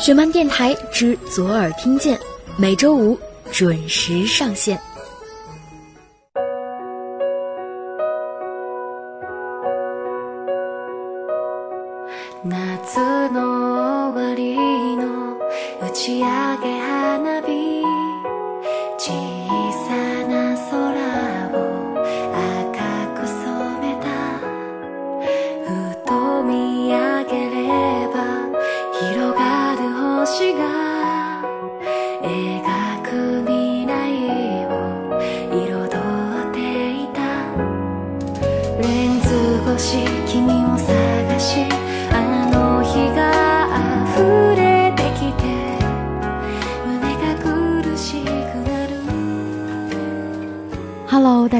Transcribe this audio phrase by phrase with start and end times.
[0.00, 2.18] 雪漫电台之左耳听见，
[2.56, 3.18] 每周五
[3.52, 4.80] 准时上线。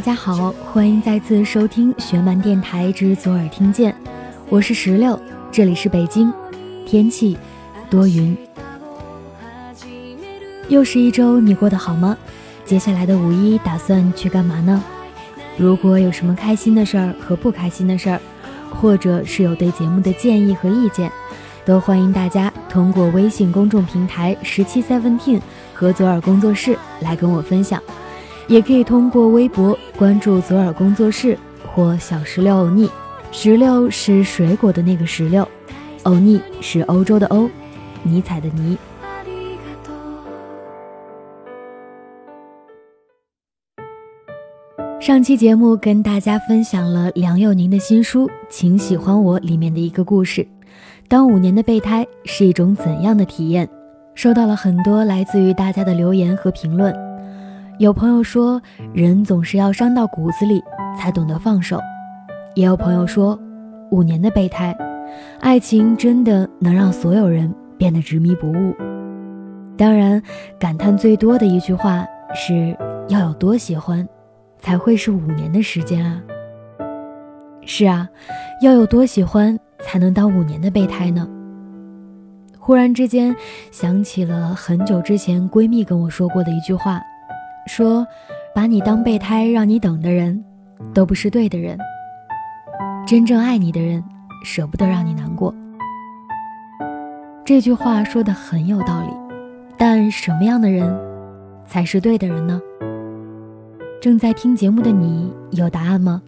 [0.00, 3.94] 大家好，欢迎再次收听学漫电台之左耳听见，
[4.48, 5.20] 我是石榴，
[5.52, 6.32] 这里是北京，
[6.86, 7.36] 天气
[7.90, 8.34] 多云。
[10.70, 12.16] 又是一周，你过得好吗？
[12.64, 14.82] 接下来的五一打算去干嘛呢？
[15.58, 18.18] 如果有什么开心的事儿和不开心的事儿，
[18.70, 21.12] 或者是有对节目的建议和意见，
[21.66, 25.42] 都欢迎大家通过微信公众平台十七 Seventeen
[25.74, 27.82] 和左耳工作室来跟我分享。
[28.49, 32.89] 也可以通过微博关注左耳工作室或小石榴欧尼，
[33.31, 35.47] 石榴是水果的那个石榴，
[36.03, 37.49] 欧尼是欧洲的欧，
[38.03, 38.77] 尼采的尼。
[39.01, 39.91] ありがと
[44.99, 50.47] う上期节目跟大家分享了梁佑宁的新书《请喜欢我》里面的一个故事，
[51.07, 53.69] 当五年的备胎是一种怎样的体验？
[54.15, 56.95] 收到了很多来自于大家的留言和评论。
[57.80, 58.60] 有朋友说，
[58.92, 60.62] 人总是要伤到骨子里
[60.98, 61.78] 才懂得放手；
[62.54, 63.40] 也有朋友说，
[63.90, 64.76] 五年的备胎，
[65.40, 68.74] 爱情真的能让所有人变得执迷不悟。
[69.78, 70.22] 当然，
[70.58, 72.04] 感叹最多的一句话
[72.34, 72.76] 是
[73.08, 74.06] 要有多喜欢，
[74.58, 76.20] 才会是五年的时间啊。
[77.64, 78.06] 是啊，
[78.60, 81.26] 要有多喜欢才能当五年的备胎呢？
[82.58, 83.34] 忽然之间
[83.70, 87.00] 想起了很久之前闺蜜跟我说过的一句话。
[87.72, 88.04] 说，
[88.52, 90.44] 把你当备胎让你等的人，
[90.92, 91.78] 都不是对的人。
[93.06, 94.02] 真正爱你的人，
[94.44, 95.54] 舍不得让你难过。
[97.44, 99.12] 这句话说的很有道理，
[99.78, 100.92] 但什么样的人，
[101.64, 102.60] 才是对的人呢？
[104.00, 106.20] 正在听节目的你有答案吗？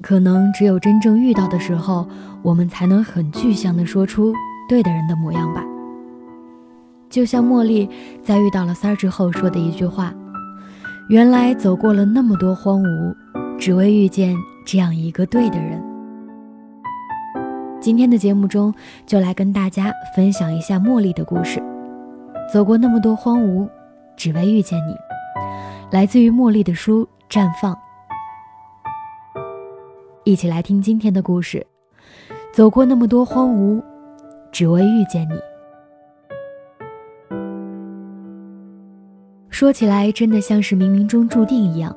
[0.00, 2.08] 可能只有真正遇到的时候，
[2.42, 4.32] 我们才能很具象的说出
[4.70, 5.62] 对的人的模样吧。
[7.14, 7.88] 就像茉莉
[8.24, 10.12] 在遇到了三儿之后说的一句话
[11.08, 13.14] ：“原来走过了那么多荒芜，
[13.56, 14.34] 只为遇见
[14.66, 15.80] 这样一个对的人。”
[17.80, 18.74] 今天的节目中，
[19.06, 21.62] 就来跟大家分享一下茉莉的故事。
[22.52, 23.68] 走过那么多荒芜，
[24.16, 24.96] 只为遇见你，
[25.92, 27.72] 来自于茉莉的书《绽放》。
[30.24, 31.64] 一起来听今天的故事：
[32.52, 33.80] 走过那么多荒芜，
[34.50, 35.53] 只为遇见你。
[39.64, 41.96] 说起来，真的像是冥冥中注定一样。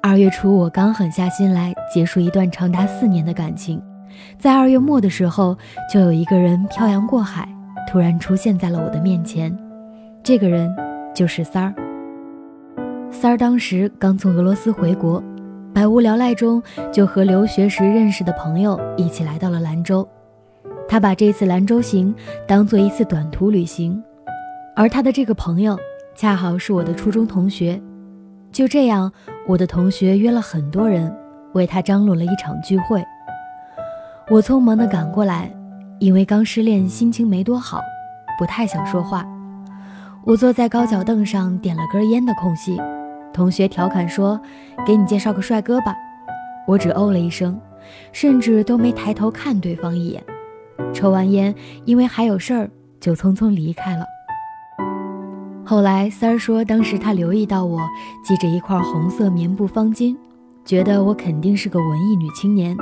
[0.00, 3.82] 二月初，我刚狠下心来结束一段长达四年的感情，
[4.38, 5.58] 在二月末的时候，
[5.92, 7.48] 就有一个人漂洋过海，
[7.90, 9.52] 突然出现在了我的面前。
[10.22, 10.72] 这个人
[11.12, 11.74] 就是三儿。
[13.10, 15.20] 三儿当时刚从俄罗斯回国，
[15.74, 16.62] 百无聊赖中
[16.92, 20.08] 就和留学时认识的朋友一起来到了兰州。
[20.88, 22.14] 他把这次兰州行
[22.46, 24.00] 当做一次短途旅行，
[24.76, 25.76] 而他的这个朋友。
[26.20, 27.80] 恰好是我的初中同学，
[28.52, 29.10] 就这样，
[29.48, 31.10] 我的同学约了很多人，
[31.54, 33.02] 为他张罗了一场聚会。
[34.28, 35.50] 我匆忙地赶过来，
[35.98, 37.80] 因为刚失恋，心情没多好，
[38.38, 39.26] 不太想说话。
[40.26, 42.78] 我坐在高脚凳上，点了根烟的空隙，
[43.32, 44.38] 同学调侃说
[44.86, 45.96] ：“给你介绍个帅哥吧。”
[46.68, 47.58] 我只哦了一声，
[48.12, 50.22] 甚至都没抬头看对方一眼。
[50.92, 51.54] 抽完烟，
[51.86, 52.70] 因为还有事儿，
[53.00, 54.04] 就匆匆离开了。
[55.70, 57.78] 后来三儿说，当时他留意到我
[58.24, 60.16] 系着一块红色棉布方巾，
[60.64, 62.76] 觉得我肯定是个文艺女青年，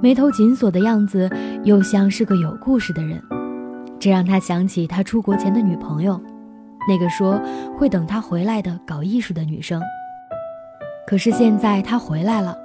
[0.00, 1.28] 眉头紧锁的样子
[1.64, 3.20] 又像是个有故事的人，
[3.98, 6.20] 这让他想起他出国前的女朋友，
[6.88, 7.42] 那个说
[7.76, 9.82] 会等他回来的搞艺术的女生。
[11.08, 12.56] 可是现在他回来了，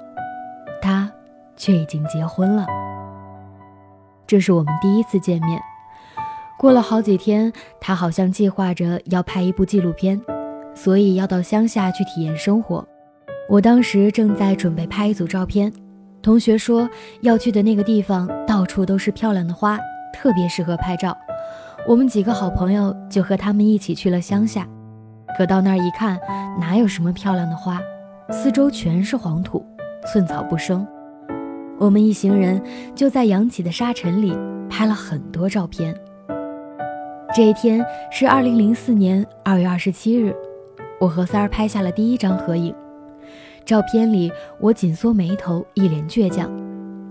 [0.80, 1.10] 他
[1.56, 2.64] 却已经结婚了。
[4.24, 5.60] 这是我们第一次见面。
[6.58, 10.20] 过了好几天，他好像计划着要拍一部纪录片，
[10.74, 12.84] 所以要到乡下去体验生活。
[13.48, 15.72] 我当时正在准备拍一组照片，
[16.20, 16.90] 同学说
[17.20, 19.78] 要去的那个地方到处都是漂亮的花，
[20.12, 21.16] 特别适合拍照。
[21.86, 24.66] 我们几个好朋友就和他们一起去了乡下。
[25.36, 26.18] 可到那儿一看，
[26.58, 27.80] 哪有什么漂亮的花，
[28.32, 29.64] 四周全是黄土，
[30.12, 30.84] 寸草不生。
[31.78, 32.60] 我们一行人
[32.96, 34.36] 就在扬起的沙尘里
[34.68, 35.94] 拍了很多照片。
[37.38, 40.34] 这一天是二零零四年二月二十七日，
[40.98, 42.74] 我和三儿拍下了第一张合影。
[43.64, 46.50] 照片里我紧缩眉头，一脸倔强。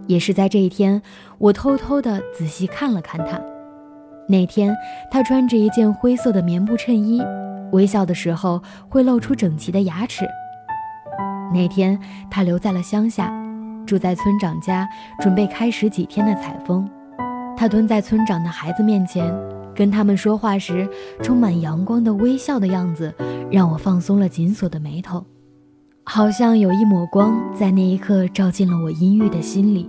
[0.06, 1.02] 也是在这一天，
[1.38, 3.40] 我偷偷的仔细看了看他。
[4.28, 4.76] 那天
[5.10, 7.24] 他穿着一件灰色的棉布衬衣，
[7.72, 10.28] 微笑的时候会露出整齐的牙齿。
[11.54, 11.98] 那天
[12.30, 13.32] 他留在了乡下，
[13.86, 14.86] 住在村长家，
[15.22, 16.86] 准备开始几天的采风。
[17.56, 19.34] 他蹲在村长的孩子面前。
[19.78, 20.90] 跟他们说话时，
[21.22, 23.14] 充满阳光的微笑的样子，
[23.52, 25.24] 让我放松了紧锁的眉头，
[26.04, 29.88] 好像有一抹光在那一刻照进了我阴郁的心里。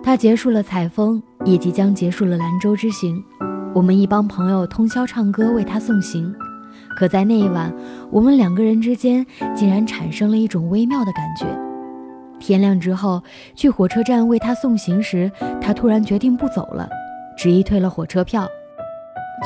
[0.00, 3.20] 他结束了采风，也即将结束了兰州之行。
[3.74, 6.32] 我们一帮朋友通宵唱歌为他送行，
[6.96, 7.74] 可在那一晚，
[8.12, 11.46] 我们两个人之间竟然产生了一种微妙的感觉。
[12.38, 13.20] 天亮之后，
[13.56, 15.30] 去火车站为他送行时，
[15.60, 16.88] 他突然决定不走了。
[17.38, 18.48] 执意退了火车票，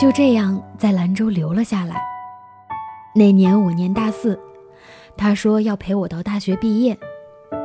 [0.00, 1.96] 就这样在兰州留了下来。
[3.14, 4.40] 那年我念大四，
[5.14, 6.96] 他说要陪我到大学毕业。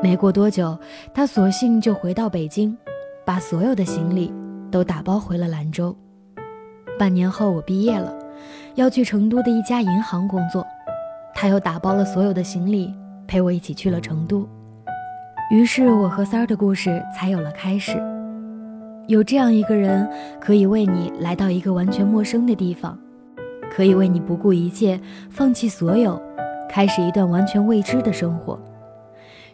[0.03, 0.77] 没过多久，
[1.13, 2.77] 他索性就回到北京，
[3.24, 4.33] 把所有的行李
[4.69, 5.95] 都打包回了兰州。
[7.00, 8.13] 半年后我毕业了，
[8.75, 10.68] 要去成都的一家银行工作，
[11.33, 12.94] 他又打包了所有的行李，
[13.25, 14.45] 陪我一起去了成都。
[15.50, 17.97] 于是我和三儿的故事才有了开始。
[19.07, 20.06] 有这样一个人，
[20.39, 22.98] 可以为你来到一个完全陌生的地方，
[23.71, 25.00] 可以为你不顾一切
[25.30, 26.21] 放弃所有，
[26.69, 28.59] 开始一段完全未知的生活。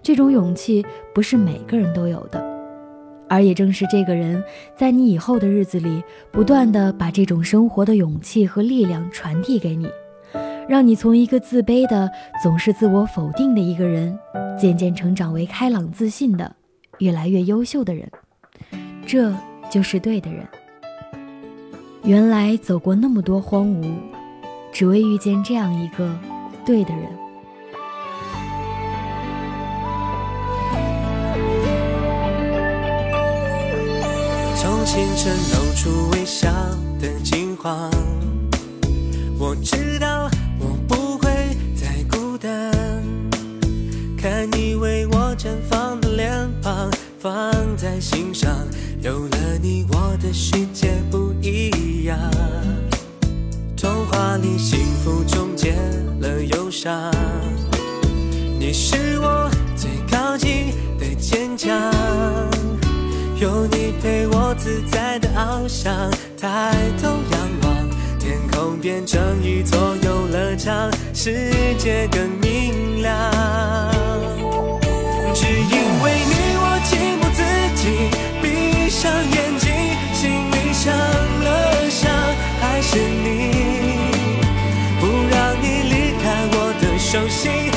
[0.01, 0.83] 这种勇气
[1.13, 2.43] 不是每个人都有的，
[3.29, 4.43] 而也正是这个人，
[4.75, 9.87] 在你以后的日子里，不断的把这种生活的勇气和力量传递给你，
[10.67, 12.09] 让你从一个自卑的、
[12.41, 14.17] 总是自我否定的一个人，
[14.57, 16.55] 渐渐成长为开朗自信的、
[16.97, 18.09] 越来越优秀的人。
[19.13, 19.31] 这
[19.69, 20.43] 就是对的人。
[22.03, 23.93] 原来走过那么多荒芜，
[24.71, 26.17] 只为遇见这样一个
[26.65, 27.03] 对的人。
[34.55, 36.49] 从清晨露出微笑
[36.99, 37.91] 的金黄，
[39.37, 40.27] 我知道
[40.59, 42.71] 我不会再孤单。
[44.17, 46.31] 看你为我绽放的脸
[46.63, 46.89] 庞，
[47.19, 48.32] 放在心。
[49.63, 52.19] 你，我的世界不一样。
[53.77, 55.71] 童话里幸福终结
[56.19, 57.09] 了忧伤，
[58.59, 61.71] 你是我最靠近的坚强。
[63.39, 67.89] 有你陪我自在的翱翔，抬头仰望，
[68.19, 73.31] 天空变成一座游乐场，世界更明亮。
[75.33, 76.32] 只因为你，
[87.43, 87.72] 的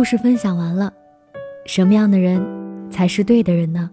[0.00, 0.90] 故事分享完了，
[1.66, 2.42] 什么样的人
[2.88, 3.90] 才是对的人呢？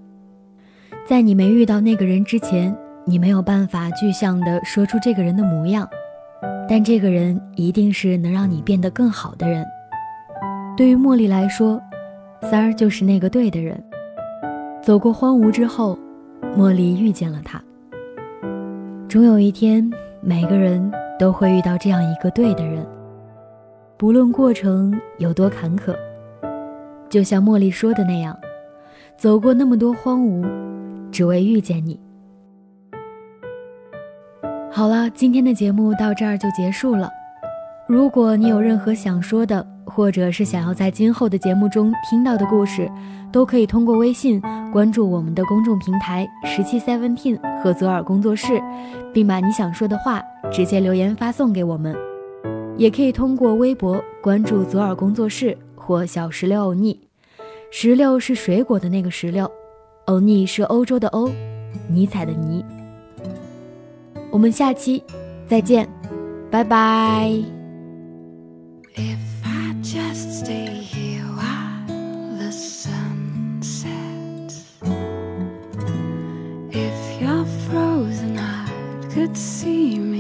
[1.05, 2.73] 在你没遇到那个人之前，
[3.03, 5.85] 你没有办法具象的说出这个人的模样，
[6.69, 9.65] 但这个人一定是能让你变得更好的人。
[10.77, 11.77] 对于茉莉来说，
[12.43, 13.77] 三儿就是那个对的人。
[14.81, 15.99] 走过荒芜之后，
[16.57, 17.61] 茉莉遇见了他。
[19.09, 22.87] 终有一天，每个人都会遇到这样一个对的人。
[23.97, 25.95] 不论过程有多坎坷，
[27.09, 28.37] 就像茉莉说的那样，
[29.17, 30.47] 走过那么多荒芜，
[31.11, 31.99] 只为遇见你。
[34.71, 37.09] 好了，今天的节目到这儿就结束了。
[37.87, 42.87] 如果你有任何想说的，或者是想要在今后的节目中听到的故事，
[43.31, 44.39] 都可以通过微信
[44.71, 48.61] 关注我们的公众平台“十七 Seventeen” 和左耳工作室，
[49.11, 51.95] 并把你想说的话直接留言发送给我们。
[52.77, 56.99] 也可以通过微博关注左耳工作室或小石榴欧尼，
[57.71, 59.49] 石榴是水果的那个石榴，
[60.05, 61.29] 欧尼是欧洲的欧，
[61.89, 62.63] 尼采的尼。
[64.29, 65.03] 我们下期
[65.47, 65.89] 再见，
[66.51, 67.31] 拜拜。
[68.95, 70.77] If I just stay
[79.33, 80.16] see me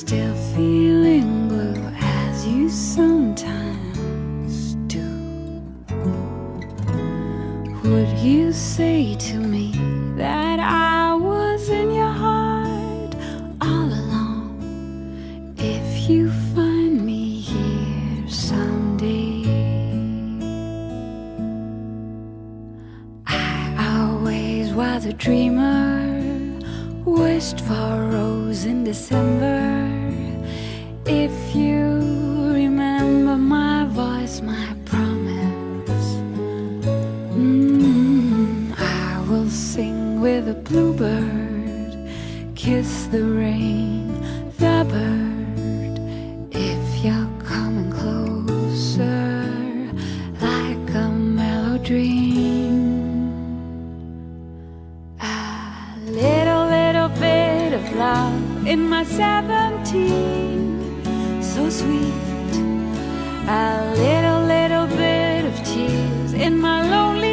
[0.00, 5.02] still feeling blue as you sometimes do,
[7.82, 9.72] would you say to me
[10.16, 13.16] that I was in your heart
[13.60, 15.54] all along?
[15.58, 19.42] If you find me here someday,
[23.26, 26.60] I always was a dreamer,
[27.04, 29.27] wished for a rose in December.
[40.68, 41.96] Bluebird,
[42.54, 44.12] kiss the rain,
[44.58, 45.98] the bird.
[46.54, 49.50] If you're coming closer,
[50.42, 53.24] like a mellow dream,
[55.22, 61.02] a little, little bit of love in my seventeen,
[61.42, 62.12] so sweet.
[63.48, 67.27] A little, little bit of tears in my lonely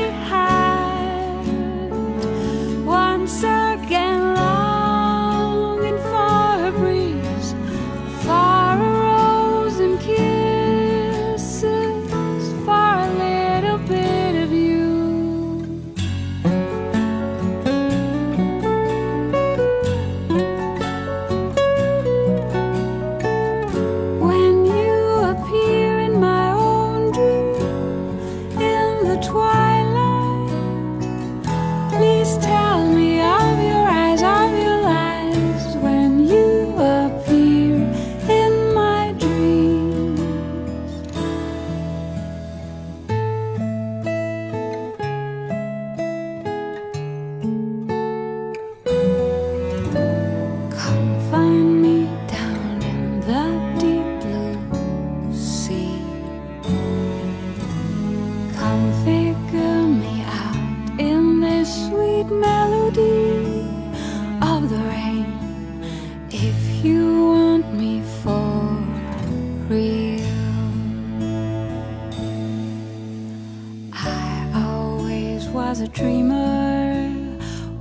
[75.70, 77.12] was a dreamer,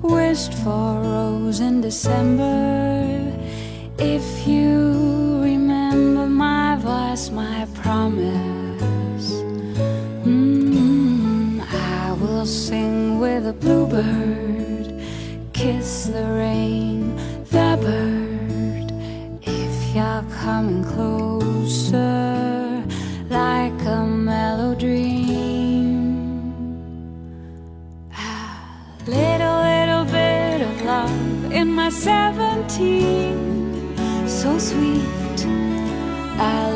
[0.00, 3.30] wished for rose in December.
[3.98, 9.28] If you remember my voice, my promise,
[10.24, 14.86] mm, I will sing with a bluebird,
[15.52, 17.14] kiss the rain,
[17.50, 18.88] the bird.
[19.42, 21.33] If you're coming closer,
[34.54, 35.44] so sweet.
[36.38, 36.73] A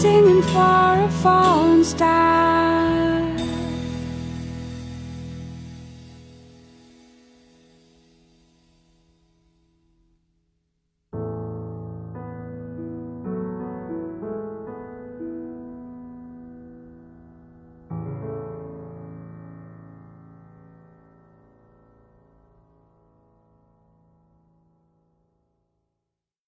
[0.00, 3.07] singing for a fallen star.